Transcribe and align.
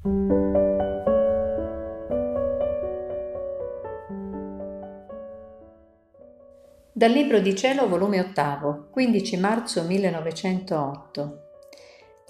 Dal 0.00 0.12
Libro 7.10 7.40
di 7.40 7.56
Cielo, 7.56 7.88
volume 7.88 8.20
8, 8.20 8.90
15 8.92 9.36
marzo 9.38 9.82
1908. 9.82 11.42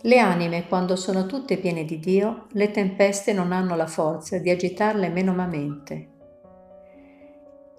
Le 0.01 0.19
anime, 0.19 0.67
quando 0.67 0.97
sono 0.97 1.27
tutte 1.27 1.59
piene 1.59 1.85
di 1.85 1.99
Dio, 1.99 2.47
le 2.53 2.71
tempeste 2.71 3.35
non 3.35 3.53
hanno 3.53 3.77
la 3.77 3.87
forza 3.87 4.39
di 4.39 4.49
agitarle 4.49 5.11
menomamente. 5.11 6.09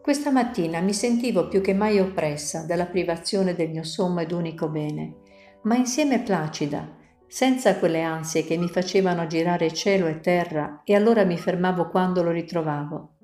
Questa 0.03 0.29
mattina 0.29 0.81
mi 0.81 0.93
sentivo 0.93 1.47
più 1.47 1.61
che 1.61 1.73
mai 1.73 1.99
oppressa 1.99 2.63
dalla 2.63 2.85
privazione 2.85 3.55
del 3.55 3.71
mio 3.71 3.83
sommo 3.83 4.19
ed 4.19 4.31
unico 4.31 4.69
bene, 4.69 5.15
ma 5.63 5.75
insieme 5.75 6.21
placida, 6.21 6.97
senza 7.29 7.77
quelle 7.77 8.01
ansie 8.01 8.43
che 8.43 8.57
mi 8.57 8.67
facevano 8.67 9.27
girare 9.27 9.71
cielo 9.71 10.07
e 10.07 10.19
terra 10.19 10.81
e 10.83 10.95
allora 10.95 11.23
mi 11.25 11.37
fermavo 11.37 11.87
quando 11.89 12.23
lo 12.23 12.31
ritrovavo. 12.31 13.17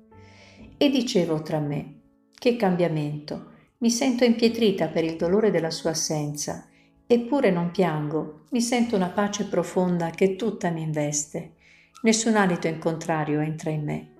E 0.78 0.88
dicevo 0.90 1.42
tra 1.42 1.58
me, 1.58 1.94
che 2.32 2.54
cambiamento, 2.54 3.54
mi 3.78 3.90
sento 3.90 4.22
impietrita 4.22 4.86
per 4.86 5.02
il 5.02 5.16
dolore 5.16 5.50
della 5.50 5.72
sua 5.72 5.90
assenza, 5.90 6.68
eppure 7.04 7.50
non 7.50 7.72
piango, 7.72 8.44
mi 8.50 8.60
sento 8.60 8.94
una 8.94 9.08
pace 9.08 9.46
profonda 9.46 10.10
che 10.10 10.36
tutta 10.36 10.70
mi 10.70 10.82
investe, 10.82 11.54
nessun 12.02 12.36
alito 12.36 12.68
in 12.68 12.78
contrario 12.78 13.40
entra 13.40 13.70
in 13.70 13.82
me. 13.82 14.10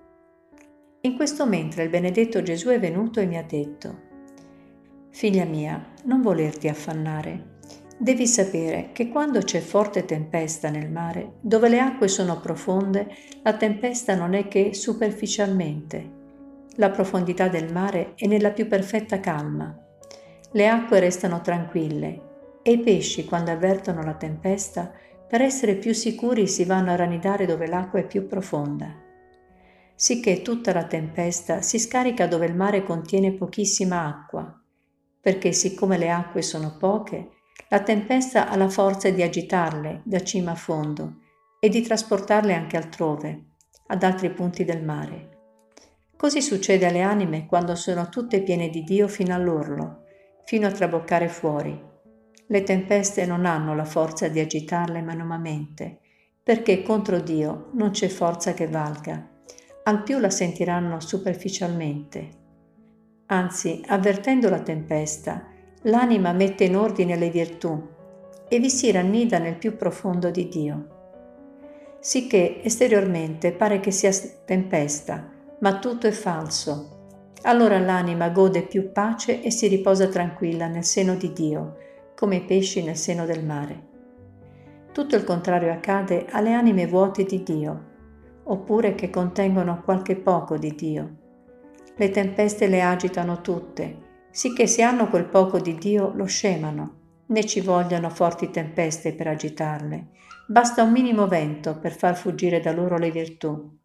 In 1.01 1.15
questo 1.15 1.45
mentre 1.45 1.83
il 1.83 1.89
benedetto 1.89 2.43
Gesù 2.43 2.67
è 2.67 2.79
venuto 2.79 3.21
e 3.21 3.25
mi 3.25 3.37
ha 3.37 3.43
detto, 3.43 4.05
Figlia 5.11 5.45
mia, 5.45 5.93
non 6.03 6.21
volerti 6.21 6.67
affannare, 6.67 7.55
Devi 7.99 8.27
sapere 8.27 8.89
che 8.93 9.09
quando 9.09 9.39
c'è 9.39 9.59
forte 9.59 10.05
tempesta 10.05 10.69
nel 10.69 10.91
mare, 10.91 11.37
dove 11.41 11.67
le 11.67 11.79
acque 11.79 12.07
sono 12.07 12.39
profonde, 12.39 13.07
la 13.41 13.57
tempesta 13.57 14.13
non 14.13 14.35
è 14.35 14.47
che 14.47 14.75
superficialmente. 14.75 16.15
La 16.75 16.91
profondità 16.91 17.47
del 17.47 17.73
mare 17.73 18.13
è 18.13 18.27
nella 18.27 18.51
più 18.51 18.67
perfetta 18.67 19.19
calma. 19.19 19.75
Le 20.51 20.67
acque 20.67 20.99
restano 20.99 21.41
tranquille 21.41 22.59
e 22.61 22.73
i 22.73 22.79
pesci, 22.79 23.25
quando 23.25 23.49
avvertono 23.49 24.03
la 24.03 24.13
tempesta, 24.13 24.91
per 25.27 25.41
essere 25.41 25.75
più 25.75 25.91
sicuri 25.91 26.47
si 26.47 26.65
vanno 26.65 26.91
a 26.91 26.95
ranidare 26.95 27.47
dove 27.47 27.65
l'acqua 27.65 27.99
è 27.99 28.05
più 28.05 28.27
profonda. 28.27 28.93
Sicché 29.95 30.43
tutta 30.43 30.71
la 30.71 30.85
tempesta 30.85 31.63
si 31.63 31.79
scarica 31.79 32.27
dove 32.27 32.45
il 32.45 32.55
mare 32.55 32.83
contiene 32.83 33.33
pochissima 33.33 34.05
acqua, 34.05 34.61
perché 35.19 35.51
siccome 35.51 35.97
le 35.97 36.11
acque 36.11 36.43
sono 36.43 36.77
poche, 36.77 37.31
la 37.69 37.81
tempesta 37.81 38.49
ha 38.49 38.55
la 38.55 38.69
forza 38.69 39.09
di 39.09 39.21
agitarle 39.21 40.01
da 40.05 40.21
cima 40.23 40.51
a 40.51 40.55
fondo 40.55 41.17
e 41.59 41.67
di 41.67 41.81
trasportarle 41.81 42.53
anche 42.53 42.77
altrove, 42.77 43.43
ad 43.87 44.03
altri 44.03 44.31
punti 44.31 44.63
del 44.63 44.83
mare. 44.83 45.35
Così 46.15 46.41
succede 46.41 46.85
alle 46.85 47.01
anime 47.01 47.45
quando 47.45 47.75
sono 47.75 48.09
tutte 48.09 48.41
piene 48.41 48.69
di 48.69 48.83
Dio 48.83 49.07
fino 49.07 49.35
all'orlo, 49.35 50.05
fino 50.45 50.65
a 50.65 50.71
traboccare 50.71 51.27
fuori. 51.27 51.79
Le 52.47 52.63
tempeste 52.63 53.25
non 53.25 53.45
hanno 53.45 53.75
la 53.75 53.85
forza 53.85 54.29
di 54.29 54.39
agitarle 54.39 55.01
manomamente, 55.01 55.99
perché 56.41 56.81
contro 56.81 57.19
Dio 57.19 57.69
non 57.73 57.91
c'è 57.91 58.07
forza 58.07 58.53
che 58.53 58.67
valga. 58.67 59.29
Al 59.83 60.03
più 60.03 60.19
la 60.19 60.29
sentiranno 60.29 61.01
superficialmente. 61.01 62.29
Anzi, 63.27 63.83
avvertendo 63.85 64.49
la 64.49 64.61
tempesta, 64.61 65.47
l'anima 65.87 66.33
mette 66.33 66.65
in 66.65 66.75
ordine 66.75 67.15
le 67.15 67.29
virtù 67.29 67.95
e 68.47 68.59
vi 68.59 68.69
si 68.69 68.91
rannida 68.91 69.39
nel 69.39 69.55
più 69.55 69.75
profondo 69.75 70.29
di 70.29 70.47
Dio. 70.47 70.87
Sicché 71.99 72.63
esteriormente 72.63 73.51
pare 73.51 73.79
che 73.79 73.91
sia 73.91 74.11
tempesta, 74.45 75.29
ma 75.59 75.79
tutto 75.79 76.07
è 76.07 76.11
falso. 76.11 76.95
Allora 77.43 77.79
l'anima 77.79 78.29
gode 78.29 78.63
più 78.63 78.91
pace 78.91 79.41
e 79.41 79.49
si 79.49 79.67
riposa 79.67 80.07
tranquilla 80.07 80.67
nel 80.67 80.83
seno 80.83 81.15
di 81.15 81.31
Dio, 81.33 81.77
come 82.15 82.37
i 82.37 82.43
pesci 82.43 82.83
nel 82.83 82.97
seno 82.97 83.25
del 83.25 83.45
mare. 83.45 83.85
Tutto 84.91 85.15
il 85.15 85.23
contrario 85.23 85.71
accade 85.71 86.25
alle 86.29 86.53
anime 86.53 86.87
vuote 86.87 87.23
di 87.23 87.43
Dio, 87.43 87.85
oppure 88.43 88.95
che 88.95 89.09
contengono 89.09 89.81
qualche 89.83 90.15
poco 90.15 90.57
di 90.57 90.73
Dio. 90.75 91.15
Le 91.95 92.09
tempeste 92.09 92.67
le 92.67 92.81
agitano 92.81 93.41
tutte, 93.41 94.05
sicché 94.37 94.67
se 94.67 94.83
hanno 94.83 95.09
quel 95.09 95.25
poco 95.25 95.59
di 95.59 95.73
Dio 95.79 96.11
lo 96.13 96.25
scemano, 96.25 97.23
né 97.29 97.43
ci 97.43 97.59
vogliono 97.59 98.11
forti 98.11 98.51
tempeste 98.51 99.15
per 99.15 99.25
agitarle, 99.25 100.09
basta 100.45 100.83
un 100.83 100.91
minimo 100.91 101.27
vento 101.27 101.79
per 101.79 101.91
far 101.91 102.15
fuggire 102.15 102.59
da 102.59 102.71
loro 102.71 102.99
le 102.99 103.09
virtù. 103.09 103.75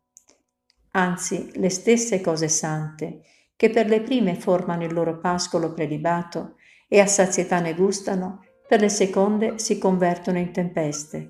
Anzi, 0.90 1.52
le 1.54 1.70
stesse 1.70 2.20
cose 2.20 2.48
sante, 2.48 3.22
che 3.56 3.70
per 3.70 3.86
le 3.86 4.02
prime 4.02 4.34
formano 4.34 4.84
il 4.84 4.92
loro 4.92 5.20
pascolo 5.20 5.72
prelibato 5.72 6.56
e 6.86 7.00
a 7.00 7.06
sazietà 7.06 7.58
ne 7.58 7.74
gustano, 7.74 8.44
per 8.68 8.80
le 8.80 8.90
seconde 8.90 9.58
si 9.58 9.78
convertono 9.78 10.36
in 10.36 10.52
tempeste. 10.52 11.28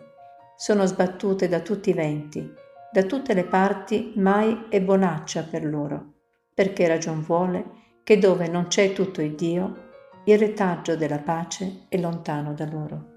Sono 0.57 0.85
sbattute 0.85 1.47
da 1.47 1.61
tutti 1.61 1.91
i 1.91 1.95
venti, 1.95 2.53
da 2.91 3.05
tutte 3.05 3.35
le 3.35 3.45
parti 3.45 4.15
mai 4.17 4.67
è 4.69 4.81
bonaccia 4.81 5.45
per 5.45 5.65
loro, 5.65 6.15
perché 6.53 6.89
ragion 6.89 7.23
vuole 7.23 7.82
che 8.05 8.19
dove 8.19 8.49
non 8.49 8.67
c'è 8.67 8.93
tutto 8.93 9.21
il 9.23 9.35
Dio, 9.35 9.91
il 10.25 10.39
retaggio 10.39 10.97
della 10.97 11.19
pace 11.19 11.87
è 11.89 11.99
lontano 11.99 12.53
da 12.55 12.67
loro. 12.67 13.12